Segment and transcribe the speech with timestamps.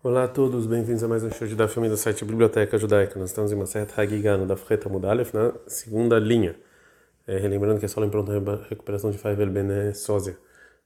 [0.00, 3.18] Olá a todos, bem-vindos a mais um show de da filme do site Biblioteca Judaica.
[3.18, 6.54] Nós estamos em uma certa Hagigah, no da Freta Mudalef, na segunda linha.
[7.26, 8.32] É, relembrando que é só em pronta
[8.70, 10.38] recuperação de Faivel Ben Sósia.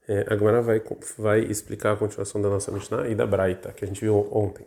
[0.09, 0.83] É, a Gemara vai,
[1.19, 4.67] vai explicar a continuação da nossa Mishnah e da Braita, que a gente viu ontem.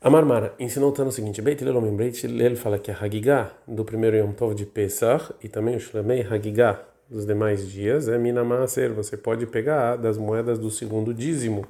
[0.00, 4.16] A Marmara ensinou o seguinte: Beit Lelomim Beit ele fala que a Hagigah do primeiro
[4.16, 6.80] Yom Tov de Pesach e também o Shlemei Hagigah
[7.10, 8.92] dos demais dias é Minamaser.
[8.92, 11.66] Você pode pegar das moedas do segundo dízimo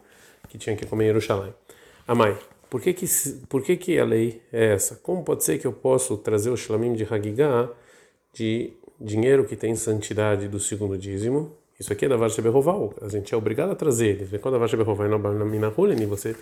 [0.48, 1.54] que tinha que comer em Jerusalém.
[2.06, 2.36] Amai,
[2.70, 3.06] por que que,
[3.48, 4.96] por que que a lei é essa?
[4.96, 7.70] Como pode ser que eu posso trazer o shlamim de Hagigah
[8.32, 11.52] de dinheiro que tem santidade do segundo dízimo?
[11.78, 12.94] Isso aqui é da Varsha Behoval.
[13.02, 14.38] A gente é obrigado a trazer ele.
[14.38, 16.34] Quando a Varsha Behoval é na Minahulin, você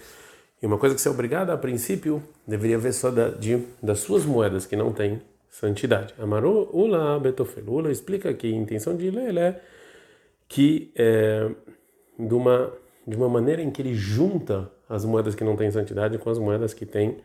[0.63, 3.99] e uma coisa que você é obrigado a princípio deveria ver só da, de, das
[3.99, 6.15] suas moedas que não tem santidade.
[6.19, 7.65] Amaru Ula Betofel.
[7.67, 9.61] Ula explica que a intenção de ler é
[10.49, 11.51] que é,
[12.19, 12.73] de uma
[13.07, 16.39] de uma maneira em que ele junta as moedas que não têm santidade com as
[16.39, 17.19] moedas que têm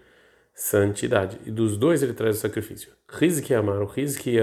[0.54, 1.38] santidade.
[1.46, 2.92] E dos dois ele traz o sacrifício.
[3.08, 4.38] Rizki amar, o Rizki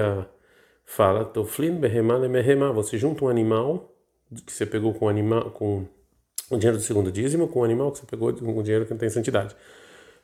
[0.84, 3.92] fala, Toflin behemale mehema, você junta um animal
[4.44, 5.86] que você pegou com animal com
[6.50, 8.90] o dinheiro do segundo dízimo com o animal que você pegou com o dinheiro que
[8.92, 9.54] não tem santidade.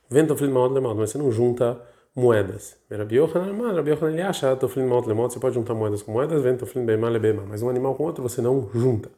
[0.08, 1.80] Vem Toflin maod mas você não junta
[2.14, 2.76] moedas.
[2.90, 7.18] Rabi Yohanan, ele acha Toflin maod você pode juntar moedas com moedas, vem Toflin behemale
[7.18, 9.10] bema, mas um animal com outro você não junta.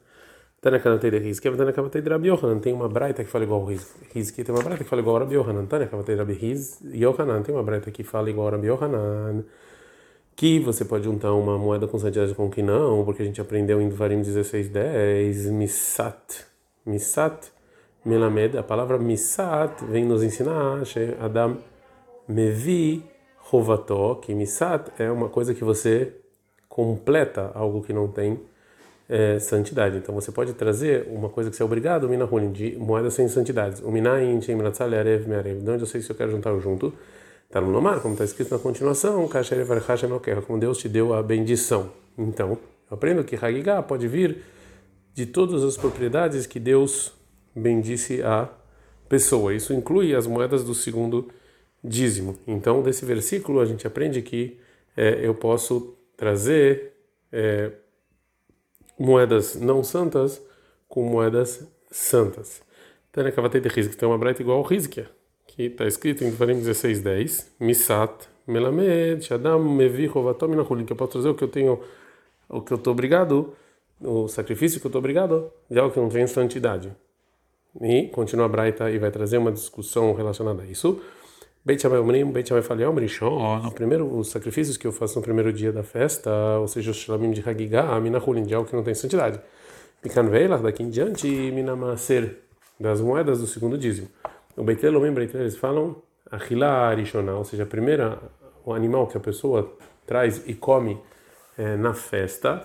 [0.65, 2.57] Tana Kanatei de Rizki, Tana Kanatei de Rabi Yohanan.
[2.57, 5.21] Tem uma braita que fala igual ao Rizki, tem uma braita que fala igual ao
[5.21, 5.67] Rabi Yohanan.
[5.67, 6.55] Tana Kanatei de Rabi
[6.91, 7.43] Yohanan.
[7.43, 9.43] Tem uma braita que fala igual ao Rabi Yohanan.
[10.35, 13.79] Que você pode juntar uma moeda com santidade com que não, porque a gente aprendeu
[13.79, 16.47] em Devarim 16:10, Misat.
[16.83, 17.51] Misat
[18.03, 18.57] Melamed.
[18.57, 20.81] A palavra Misat vem nos ensinar,
[21.21, 21.57] Adam
[22.27, 23.03] Mevi
[23.37, 26.11] Rovató, que Misat é uma coisa que você
[26.67, 28.39] completa algo que não tem
[29.07, 29.97] é, santidade.
[29.97, 33.27] Então você pode trazer uma coisa que você é obrigado, mina ruim, de moedas sem
[33.27, 33.81] santidades.
[33.81, 35.61] O minayin, shemratzale, arev, mearev.
[35.61, 36.93] De onde eu sei se eu quero juntar junto?
[37.47, 39.29] Está no Lomar, como está escrito na continuação,
[40.45, 41.91] como Deus te deu a bendição.
[42.17, 42.57] Então,
[42.89, 44.43] eu aprendo que Hagigah pode vir
[45.13, 47.13] de todas as propriedades que Deus
[47.55, 48.49] bendisse a
[49.07, 49.53] pessoa.
[49.53, 51.29] Isso inclui as moedas do segundo
[51.83, 52.37] dízimo.
[52.47, 54.59] Então, desse versículo, a gente aprende que
[54.97, 56.93] é, eu posso trazer.
[57.31, 57.71] É,
[58.97, 60.41] moedas não santas
[60.87, 62.61] com moedas santas.
[63.11, 65.09] Tânia Kavatei de Rizk tem uma braita igual ao Rizkia,
[65.47, 71.13] que está escrito em Devarim 16:10, Misat, Melamed, Shadam, Mevi, Rovatom, Minahulin, que eu posso
[71.13, 71.79] trazer o que eu tenho,
[72.49, 73.53] o que eu estou obrigado,
[74.01, 76.91] o sacrifício que eu estou obrigado, de algo que não tem santidade.
[77.81, 81.01] E continua a braita e vai trazer uma discussão relacionada a isso.
[81.65, 82.93] Beit Shammai Omrim, Beit Shammai fala, Yom
[83.63, 86.97] no primeiro, os sacrifícios que eu faço no primeiro dia da festa, ou seja, os
[86.97, 89.39] shlamim de Hagigah, Minahulin, de algo que não tem santidade.
[89.99, 92.37] Pican Veilah, daqui em diante, Minamaser,
[92.79, 94.07] das moedas do segundo dízimo.
[94.55, 95.95] O Beit Elomim, Beit eles falam,
[96.29, 98.19] Achilá Rishonah, ou seja, a primeira,
[98.63, 100.99] o animal que a pessoa traz e come
[101.57, 102.63] é, na festa,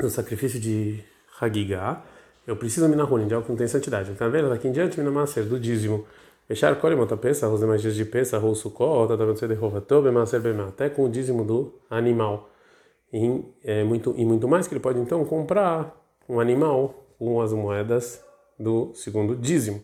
[0.00, 0.98] no sacrifício de
[1.40, 2.02] Hagigah,
[2.44, 4.10] eu preciso Minahulin, de algo que não tem santidade.
[4.10, 6.04] Pican Veilah, daqui em diante, Minamaser, do dízimo.
[6.46, 10.68] Fechar Kolimota Pesa, os demais dias de Pesa, ou Sukkot, Tatavatse de Rovatô, Bemaser Bema,
[10.68, 12.50] até com o dízimo do animal.
[13.12, 17.52] E, é, muito, e muito mais que ele pode então comprar um animal com as
[17.52, 18.22] moedas
[18.56, 19.82] do segundo dízimo.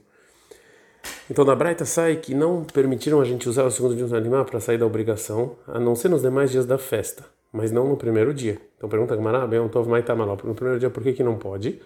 [1.29, 4.45] Então da Braita sai que não permitiram a gente usar o segundo dízimo do animal
[4.45, 7.97] para sair da obrigação, a não ser nos demais dias da festa, mas não no
[7.97, 8.59] primeiro dia.
[8.77, 11.81] Então pergunta Gamara, bem, Tov Maitamaló, no primeiro dia por que que não pode?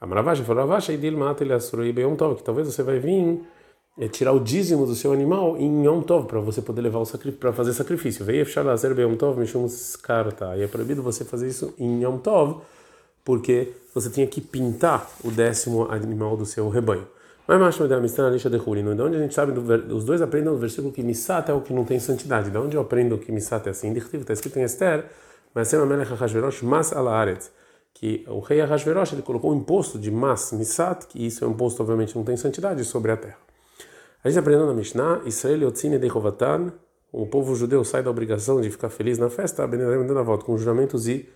[0.00, 3.42] A Maravasha falou, Avasha e Dilmata ele assurui bem Tov, que talvez você vai vir
[3.98, 7.06] é tirar o dízimo do seu animal em Yom Tov, para você poder levar o
[7.38, 8.24] para fazer sacrifício.
[8.24, 10.56] Veio fechar lazer Yom Tov, mexemos carta.
[10.56, 12.62] E é proibido você fazer isso em Yom Tov,
[13.24, 17.06] porque você tinha que pintar o décimo animal do seu rebanho.
[17.46, 19.52] Mas macho da mistana lixa de Hurino, de onde a gente sabe,
[19.92, 22.50] os dois aprendem o versículo que Misat é o que não tem santidade.
[22.50, 23.92] De onde eu aprendo que Misat é assim?
[23.92, 25.04] Está escrito em Esther,
[25.54, 26.92] mas é Melech HaShverosh Mas
[27.94, 31.50] que o rei Ahasverosh ele colocou um imposto de Mas Misat, que isso é um
[31.50, 33.51] imposto, obviamente, não tem santidade sobre a terra.
[34.24, 36.72] A gente aprendeu na Mishnah, Israel Yotzine de Rovatan,
[37.10, 40.56] o povo judeu sai da obrigação de ficar feliz na festa, dando a volta com
[40.56, 41.28] juramentos e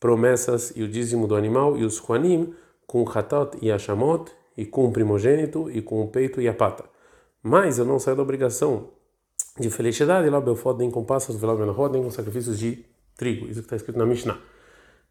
[0.00, 2.52] promessas e o dízimo do animal e os Koanim
[2.84, 6.84] com Hatat e Ashamot e com o primogênito e com o peito e a pata.
[7.40, 8.88] Mas eu não saio da obrigação
[9.58, 11.54] de felicidade, lá Belfod nem com passas, lá
[11.90, 12.84] nem com sacrifícios de
[13.16, 13.46] trigo.
[13.46, 14.38] Isso que está escrito na Mishnah.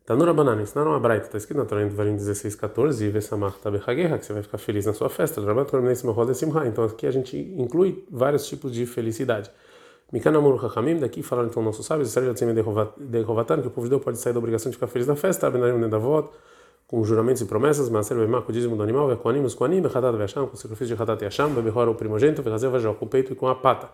[0.03, 4.17] Tanura banana, ensinaram a Braita, está escrito na Torá em Devarim 16, 14, Vesamach Tabechaguerra,
[4.17, 5.39] que você vai ficar feliz na sua festa.
[6.67, 9.51] Então aqui a gente inclui vários tipos de felicidade.
[10.11, 14.03] Mikanamur Hachamim, daqui falaram então nossos sábios, Israel de Rovatan, que o povo de Deus
[14.03, 16.29] pode sair da obrigação de ficar feliz na festa, Abenarim Nedavot,
[16.87, 19.63] com juramentos e promessas, mas ser bemá com o dízimo do animal, com animos com
[19.65, 23.07] anim, hatat vecham, com sacrifício de hatat yasham, bebehor o primogênito, vehazel vejó, com o
[23.07, 23.87] peito e com a pata.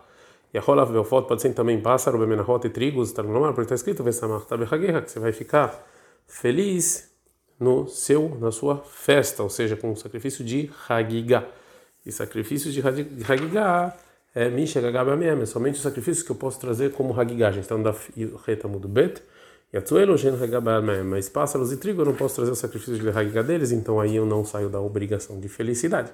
[0.52, 3.74] E a rola velfot pode ser também pássaro, bemenahot e trigos, tá no porque está
[3.76, 5.86] escrito, vesamach tabehaguerra, que você vai ficar
[6.28, 7.10] feliz
[7.58, 11.44] no seu, na sua festa, ou seja, com o sacrifício de Hagigah.
[12.06, 13.96] E sacrifício de Hagigah
[14.34, 17.56] é Misha Gagaba mesmo, é somente os sacrifícios que eu posso trazer como Hagigah.
[17.56, 17.92] Então, da
[18.46, 19.20] Reta Mudo Bet,
[19.74, 23.42] Yatsuelo Gen Hagaba mas pássaros e trigo eu não posso trazer os sacrifícios de Hagigah
[23.42, 26.12] deles, então aí eu não saio da obrigação de felicidade.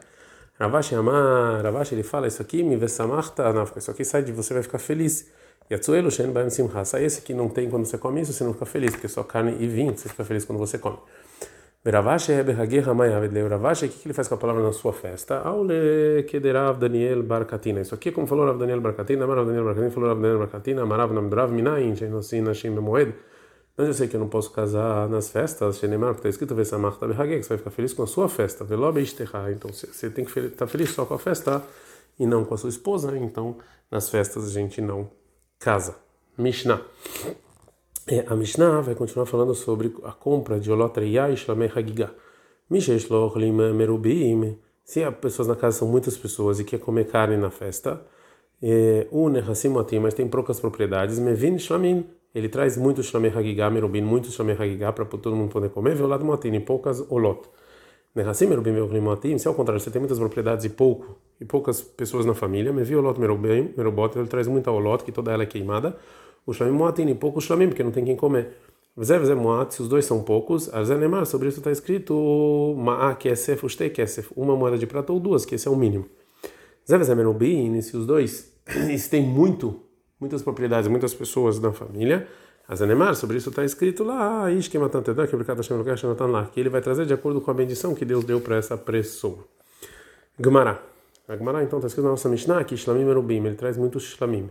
[0.58, 3.44] Ravashi Amar, Ravashi ele fala isso aqui, me vesamarta
[3.76, 5.28] isso aqui sai de você vai ficar feliz.
[5.70, 8.52] Yatsuelo Shen Baem Simha, sai esse que não tem quando você come isso, você não
[8.52, 10.99] fica feliz, porque só carne e vinho, você fica feliz quando você come.
[11.87, 15.38] Ravashi é Behagir Hamayav, Ravashi, o que ele faz com a palavra na sua festa?
[15.40, 19.90] Aule Kederav Daniel Barkatina, isso aqui é como falou Rav Daniel Barkatina, Amarav Daniel Barkatina,
[19.90, 23.14] falou Rav Daniel Barkatina, Amarav Namdrav Minayin, Shenosin Nashim Bemoed,
[23.76, 27.06] mas eu sei que eu não posso casar nas festas, Shenemar, porque está escrito Vesamarta
[27.06, 30.25] Behagir, que você vai ficar feliz com a sua festa, Velobe Ishterra, então você tem
[30.25, 31.62] que estar feliz só com a festa
[32.19, 33.56] e não com a sua esposa, então
[33.90, 35.10] nas festas a gente não
[35.59, 35.97] casa.
[36.37, 36.83] Mishnah.
[38.06, 42.12] É, a Mishnah vai continuar falando sobre a compra de Olotreia e Shlamei Hagigah.
[43.75, 44.59] Merubim.
[44.85, 48.05] Se as pessoas na casa são muitas pessoas e quer comer carne na festa,
[49.11, 49.71] o Nehassim
[50.01, 54.93] mas tem poucas propriedades, Mevin Shlamim ele traz muito shlamei hagigah, merubim, muito shlamei hagigah
[54.93, 57.49] para todo mundo poder comer, motim, e poucas olot.
[58.14, 62.25] Nehassim merubim motim, se ao contrário, você tem muitas propriedades e pouco, e poucas pessoas
[62.25, 65.46] na família, me viu olot merubim, merubot, ele traz muita olot, que toda ela é
[65.46, 65.96] queimada,
[66.46, 68.52] o shlamim motim, e pouco shlamim, porque não tem quem comer.
[69.02, 73.66] Zé, Zé, Moat, se os dois são poucos, Arzenemar, sobre isso está escrito Ma'a Kesef,
[73.66, 76.06] Ustei Kesef, uma moeda de prata ou duas, que esse é o mínimo.
[76.88, 78.52] Zé, Merubim, se os dois,
[78.96, 79.81] se tem muito,
[80.20, 82.28] muitas propriedades, muitas pessoas na família.
[82.66, 84.46] As Anemar, sobre isso está escrito lá,
[86.52, 89.38] que ele vai trazer de acordo com a bendição que Deus deu para essa pessoa.
[90.43, 90.81] Gemara.
[91.28, 94.49] A Gemara, então, está escrito na nossa Mishnah que Shlamim Erubim, ele traz muitos Shlamim.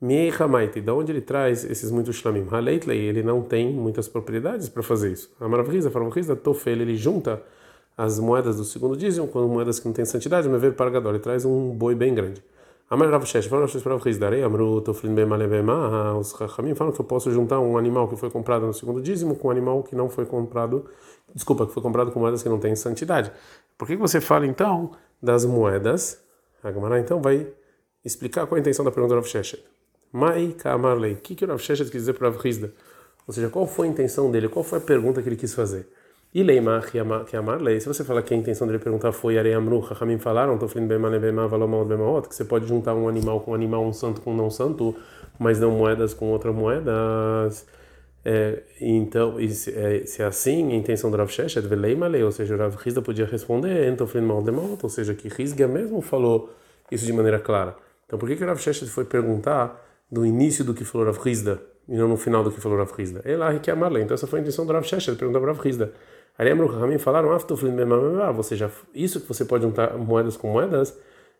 [0.00, 2.48] Miei Hamaiti, da onde ele traz esses muitos Shlamim?
[2.50, 5.32] Haleitlei, ele não tem muitas propriedades para fazer isso.
[5.40, 7.40] A Maravrisa, a Faravriza, Tofel, ele junta
[7.96, 11.22] as moedas do segundo dízimo com moedas que não têm santidade, mas ver Paragador, ele
[11.22, 12.42] traz um boi bem grande.
[12.92, 17.04] Amar Rav Shesh, Rav Rav Rizdarei, Amru Toflin Bemale Bema, os Rachamim falam que eu
[17.06, 20.10] posso juntar um animal que foi comprado no segundo dízimo com um animal que não
[20.10, 20.84] foi comprado,
[21.34, 23.32] desculpa, que foi comprado com moedas que não têm santidade.
[23.78, 24.90] Por que você fala então
[25.22, 26.22] das moedas?
[26.62, 27.50] A Gemara então vai
[28.04, 29.56] explicar qual é a intenção da pergunta do Rav Shesh.
[30.12, 32.74] Mai Kamarlei, o que, que o Rav Shesh quis dizer para Rav Rizda?
[33.26, 34.50] Ou seja, qual foi a intenção dele?
[34.50, 35.88] Qual foi a pergunta que ele quis fazer?
[36.34, 36.98] E Leimar, que
[37.36, 40.86] amar lei, se você fala que a intenção dele perguntar foi Areamru, Rahamim falaram, Toflin
[40.86, 44.22] Bemane Bema, Valomão Bemaot, que você pode juntar um animal com um animal, um santo
[44.22, 44.96] com um não santo,
[45.38, 47.66] mas não moedas com outras moedas.
[48.24, 52.22] É, então, se é, se é assim, a intenção do Rav Shesh é de lei,
[52.24, 56.00] ou seja, o Rav Rizda podia responder, Toflin Mal Bemaot, ou seja, que Rizga mesmo
[56.00, 56.50] falou
[56.90, 57.76] isso de maneira clara.
[58.06, 61.18] Então, por que, que o Rav Shesh foi perguntar do início do que falou Rav
[61.22, 63.20] Rizda e não no final do que falou Rav Rizda?
[63.22, 63.92] Ela que amar.
[63.96, 65.92] Então, essa foi a intenção do Rav de perguntar para Rav Rizda.
[66.38, 67.30] Ariamru Rahamim falaram,
[68.38, 70.98] ou seja, isso que você pode juntar moedas com moedas,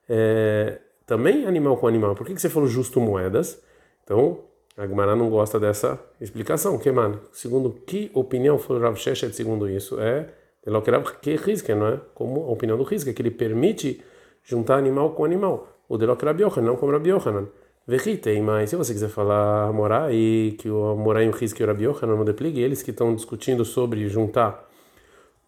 [0.09, 2.15] é, também animal com animal.
[2.15, 3.63] Por que, que você falou justo moedas?
[4.05, 4.41] Então,
[4.77, 6.79] a Gemara não gosta dessa explicação.
[6.79, 9.99] Que, mano, segundo que opinião foi Rav Sheshet segundo isso?
[10.01, 10.29] É
[11.21, 12.01] que risca, não é?
[12.15, 14.03] Como a opinião do risca, que ele permite
[14.45, 15.69] juntar animal com animal.
[15.89, 17.49] O de Rabi não como Rabi Yohanan.
[17.87, 21.67] Verritei, mas se você quiser falar morar e que o morar em risco e o
[21.67, 24.71] Rabi Yohanan não depligue, eles que estão discutindo sobre juntar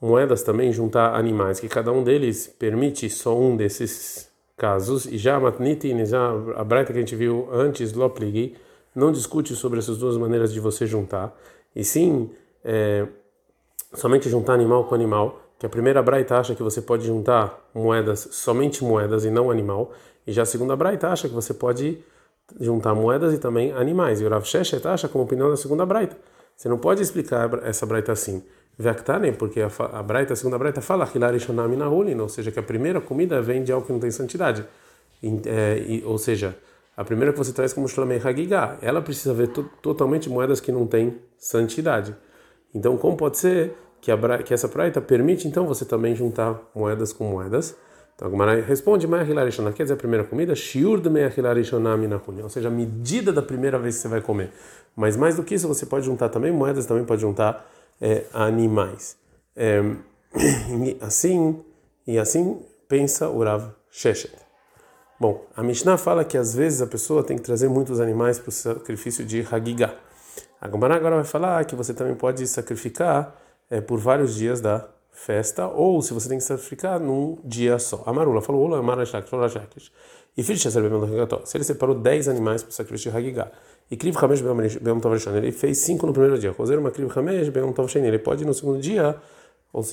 [0.04, 5.06] moedas também juntar animais, que cada um deles permite só um desses casos.
[5.06, 8.54] E já a Matniti, já a Braita que a gente viu antes, Lopligi,
[8.94, 11.34] não discute sobre essas duas maneiras de você juntar,
[11.74, 12.30] e sim
[12.62, 13.06] é,
[13.94, 15.40] somente juntar animal com animal.
[15.58, 19.92] Que a primeira Braita acha que você pode juntar moedas, somente moedas e não animal,
[20.26, 21.98] e já a segunda Braita acha que você pode
[22.60, 24.20] juntar moedas e também animais.
[24.20, 26.16] E o Rav Sheshet acha como opinião da segunda Braita.
[26.54, 28.44] Você não pode explicar essa Braita assim.
[28.78, 31.08] Vektane, porque a, Braita, a segunda Braita fala
[32.22, 34.64] ou seja, que a primeira comida vem de algo que não tem santidade.
[35.22, 36.56] E, é, e, ou seja,
[36.96, 39.48] a primeira que você traz como Shlamei Hagigah, ela precisa ver
[39.80, 42.14] totalmente moedas que não têm santidade.
[42.74, 47.12] Então, como pode ser que, a, que essa Braita permite, então, você também juntar moedas
[47.12, 47.76] com moedas?
[48.14, 49.08] Então, a Gemara responde,
[49.72, 50.52] quer dizer a primeira comida?
[52.42, 54.52] Ou seja, a medida da primeira vez que você vai comer.
[54.94, 57.68] Mas mais do que isso, você pode juntar também moedas, também pode juntar
[58.00, 59.16] é, animais.
[59.56, 59.80] É,
[61.00, 61.64] assim
[62.06, 64.34] e assim pensa o Rav Sheshet.
[65.18, 68.48] Bom, a Mishnah fala que às vezes a pessoa tem que trazer muitos animais para
[68.48, 69.96] o sacrifício de Hagigah.
[70.60, 73.34] A Gemara agora vai falar que você também pode sacrificar
[73.70, 78.02] é, por vários dias da festa, ou se você tem que sacrificar num dia só.
[78.04, 79.92] A Marula falou, Ola, Marashak, Sholashakish.
[80.36, 83.52] E filho de Se ele separou 10 animais para o sacrifício de Hagigah.
[83.90, 84.40] E Kriv Hamesh
[84.76, 86.50] Beom Tavashan, ele fez 5 no primeiro dia.
[86.52, 89.16] Roser uma Hamesh Beom Tavashan, ele pode no segundo dia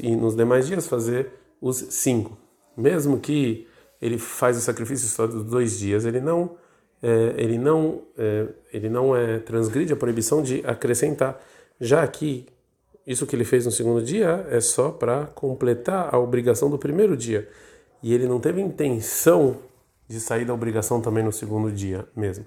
[0.02, 2.38] e nos demais dias fazer os 5.
[2.78, 3.68] Mesmo que
[4.02, 6.56] ele faz o sacrifício só dos dois dias, ele não
[7.02, 11.42] é, ele não é, ele não é transgride a proibição de acrescentar.
[11.80, 12.46] Já que
[13.06, 17.18] isso que ele fez no segundo dia é só para completar a obrigação do primeiro
[17.18, 17.50] dia.
[18.04, 19.58] E ele não teve intenção
[20.08, 22.46] de sair da obrigação também no segundo dia mesmo.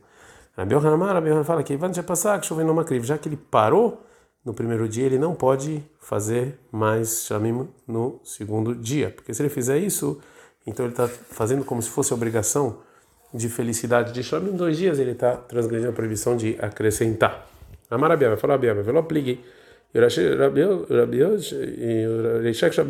[0.56, 4.02] Rabi Yohanan, Rabi Yohanan fala que passar que chovendo uma crive, já que ele parou
[4.44, 9.48] no primeiro dia, ele não pode fazer mais shamim no segundo dia, porque se ele
[9.48, 10.20] fizer isso,
[10.66, 12.78] então ele está fazendo como se fosse obrigação
[13.32, 17.46] de felicidade de shamim dois dias, ele está transgredindo a proibição de acrescentar.
[17.90, 19.40] Amar Rabi vai falar Rabi Yohanan, aplique.
[19.94, 20.60] Rabi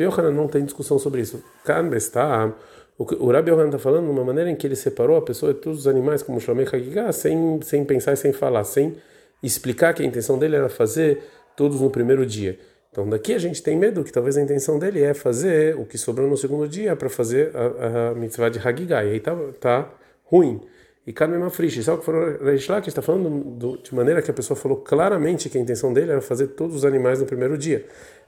[0.05, 1.43] Yohanan não tem discussão sobre isso.
[1.65, 2.55] Kan bestam
[2.97, 5.61] o, Rabi Yohanan está falando de uma maneira em que ele separou a pessoa de
[5.61, 8.97] todos os animais, como Shlomo Hagigah, sem, sem pensar e sem falar, sem
[9.43, 11.23] explicar que a intenção dele era fazer
[11.57, 12.59] todos no primeiro dia.
[12.93, 15.99] Então daqui a gente tem medo que talvez a intenção dele é fazer o que
[15.99, 19.05] sobrou no segundo dia para fazer a, a, mitzvah de Hagigah.
[19.05, 19.91] E aí tá, tá
[20.25, 20.61] ruim.
[21.05, 24.35] E Carmen Mafrish, sabe o que falou que está falando do, de maneira que a
[24.35, 27.85] pessoa falou claramente que a intenção dele era fazer todos os animais no primeiro dia.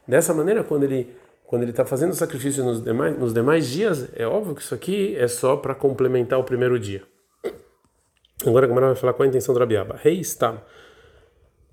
[0.07, 1.15] Dessa maneira, quando ele
[1.47, 5.17] quando ele está fazendo sacrifício nos demais, nos demais dias, é óbvio que isso aqui
[5.17, 7.03] é só para complementar o primeiro dia.
[8.45, 9.97] Agora a Gamara vai falar qual a intenção do Rabiaba.
[10.03, 10.63] Rei hey, está.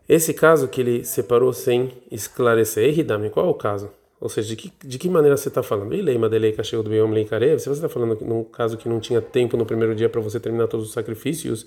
[0.07, 3.89] Esse caso que ele separou sem esclarecer, Eridami, qual é o caso?
[4.19, 5.93] Ou seja, de que, de que maneira você está falando?
[5.93, 9.57] Ileima delei cacheu do Leikarev, se você está falando num caso que não tinha tempo
[9.57, 11.65] no primeiro dia para você terminar todos os sacrifícios,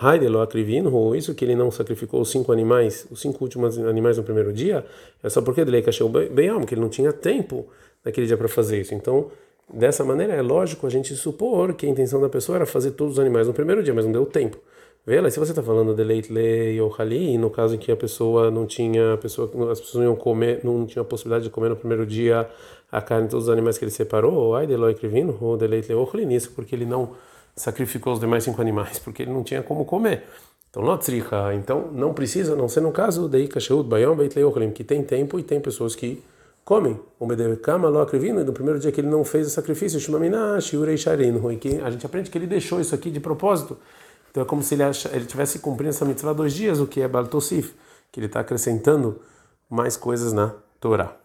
[0.00, 4.22] Haidelo Akrivino, isso que ele não sacrificou os cinco animais, os cinco últimos animais no
[4.22, 4.82] primeiro dia,
[5.22, 7.66] é só porque ele cacheu bem que ele não tinha tempo
[8.02, 8.94] naquele dia para fazer isso.
[8.94, 9.30] Então,
[9.72, 13.14] dessa maneira, é lógico a gente supor que a intenção da pessoa era fazer todos
[13.14, 14.56] os animais no primeiro dia, mas não deu tempo.
[15.04, 17.96] Vê lá, se você está falando de lei ou hali, no caso em que a
[17.96, 21.50] pessoa não tinha, a pessoa, as pessoas não iam comer, não tinha a possibilidade de
[21.50, 22.48] comer no primeiro dia
[22.90, 25.88] a carne de todos os animais que ele separou, ou ai de ou de leite
[25.88, 27.10] lei ou hali, nisso, porque ele não
[27.54, 30.24] sacrificou os demais cinco animais, porque ele não tinha como comer.
[30.70, 34.34] Então, lotzricha, então não precisa, não ser no caso de Ikasheut Bayom Beit
[34.72, 36.22] que tem tempo e tem pessoas que
[36.64, 36.98] comem.
[37.18, 40.96] O Medekama lo akrivino, no primeiro dia que ele não fez o sacrifício, Shumamina, Shiurei
[40.96, 43.76] Sharin, que a gente aprende que ele deixou isso aqui de propósito.
[44.30, 47.00] Então é como se ele, acha, ele tivesse cumprindo essa mitzvah dois dias, o que
[47.00, 47.74] é Baltosif,
[48.12, 49.20] que ele está acrescentando
[49.68, 51.16] mais coisas na Torá.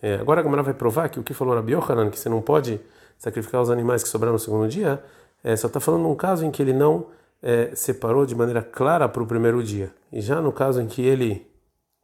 [0.00, 2.40] É, agora a Gamara vai provar que o que falou Rabi Yohanan, que você não
[2.40, 2.80] pode
[3.18, 5.02] sacrificar os animais que sobraram no segundo dia,
[5.44, 7.06] é, só está falando num caso em que ele não
[7.42, 9.92] é, separou de maneira clara para o primeiro dia.
[10.10, 11.46] E já no caso em que ele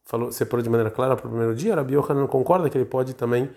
[0.05, 3.15] falou, separou de maneira clara para o primeiro dia, Rabi Yohanan concorda que ele pode
[3.15, 3.49] também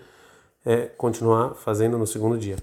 [0.65, 2.55] é, continuar fazendo no segundo dia.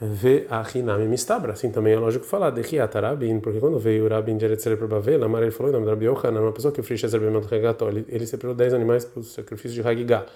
[0.00, 4.08] Vê a Hinami Mistabra, assim também é lógico falar de Hiatarabin, porque quando veio o
[4.08, 6.72] Rabin de Eretzer para Bavel, Amar ele falou, o nome de Rabi Yohanan, uma pessoa
[6.72, 10.26] que frisha Zerbemento Regató, ele, ele separou 10 animais para o sacrifício de Hagigah.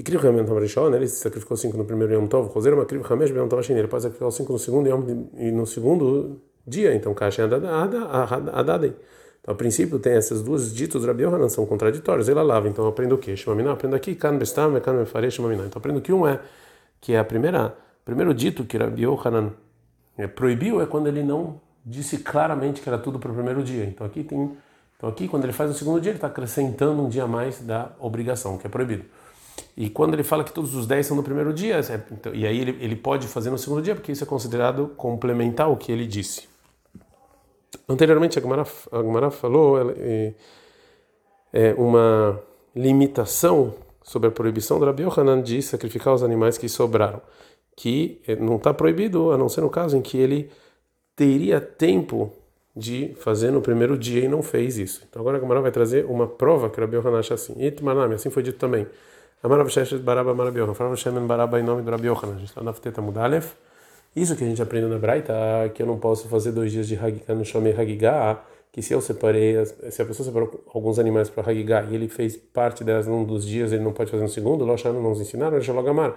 [0.00, 3.04] E Kriv Hamen Tom Rishon, ele sacrificou cinco no primeiro Yom Tov, Roser uma Kriv
[3.04, 7.12] Hamesh Yom Tov Ele pode sacrificar cinco no segundo Yom e no segundo dia, então
[7.12, 8.94] Kashen Adadei.
[9.42, 12.30] Então, a princípio, tem essas duas ditos Rabi Yohanan, são contraditórios.
[12.30, 13.36] Ele lava, então aprendo o quê?
[13.36, 15.66] Shemamina, aprendo aqui, Kan Bestam, Kan Mefare, Shemamina.
[15.66, 16.40] Então, aprendo que um é,
[16.98, 19.52] que é a primeira, primeiro dito que Rabi Yohanan
[20.16, 23.84] é, proibiu é quando ele não disse claramente que era tudo para o primeiro dia.
[23.84, 24.50] Então, aqui tem,
[24.96, 27.60] então aqui, quando ele faz o segundo dia, ele está acrescentando um dia a mais
[27.60, 29.04] da obrigação, que é proibido.
[29.76, 32.46] E quando ele fala que todos os 10 são no primeiro dia, é, então, e
[32.46, 35.90] aí ele, ele pode fazer no segundo dia, porque isso é considerado complementar o que
[35.90, 36.48] ele disse.
[37.88, 38.62] Anteriormente, a Gemara,
[38.92, 40.34] a Gemara falou ela, é,
[41.52, 42.40] é, uma
[42.74, 47.20] limitação sobre a proibição do Rabi Yohanan de sacrificar os animais que sobraram,
[47.76, 50.50] que é, não está proibido, a não ser no caso em que ele
[51.16, 52.32] teria tempo
[52.74, 55.04] de fazer no primeiro dia e não fez isso.
[55.08, 57.54] Então agora a Gemara vai trazer uma prova que o Rabi Yohanan acha assim.
[57.62, 58.86] Itmanami, assim foi dito também.
[59.42, 60.74] Amarav Sheshet Baraba Amarav Yochanan.
[60.74, 62.34] Falava Shemen Baraba em nome do Rabi Yochanan.
[62.34, 63.54] A gente está na Fteta Mudalef.
[64.14, 65.32] Isso que a gente aprende na Braita,
[65.72, 69.00] que eu não posso fazer dois dias de Hagigah no Shomei Hagigah, que se eu
[69.00, 73.24] separei, se a pessoa separou alguns animais para Hagigah e ele fez parte delas num
[73.24, 76.16] dos dias, ele não pode fazer no segundo, Loshano não nos ensinaram, ele falou Gamar.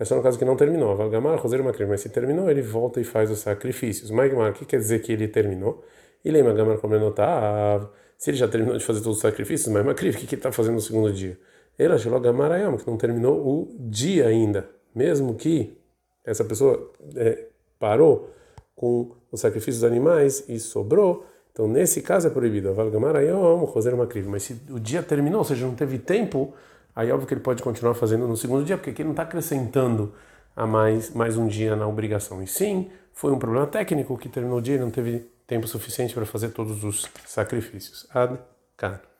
[0.00, 0.96] É só no caso que não terminou.
[0.96, 4.10] Valgamar, Roseiro Macri, mas se terminou, ele volta e faz os sacrifícios.
[4.10, 5.84] Magmar, o que quer dizer que ele terminou?
[6.24, 9.84] E lembra Gamar como notar, se ele já terminou de fazer todos os sacrifícios, mas
[9.84, 11.38] Macri, o que ele está fazendo no segundo dia?
[11.78, 14.68] Ela Shilogamarayam, que não terminou o dia ainda.
[14.94, 15.76] Mesmo que
[16.24, 17.46] essa pessoa é,
[17.78, 18.30] parou
[18.74, 22.74] com o sacrifício dos animais e sobrou, então nesse caso é proibido.
[22.74, 24.28] Valgamarayam, Roser Makriv.
[24.28, 26.54] Mas se o dia terminou, ou seja, não teve tempo,
[26.94, 29.22] aí óbvio que ele pode continuar fazendo no segundo dia, porque aqui ele não está
[29.22, 30.12] acrescentando
[30.54, 32.42] a mais, mais um dia na obrigação.
[32.42, 36.14] E sim, foi um problema técnico que terminou o dia e não teve tempo suficiente
[36.14, 38.06] para fazer todos os sacrifícios.
[38.10, 38.38] Ad,
[38.76, 39.15] cara.